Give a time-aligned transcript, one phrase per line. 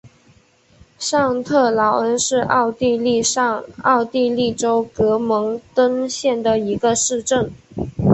[0.97, 7.53] 上特劳恩是奥地利上奥地利州格蒙登县的一个市镇。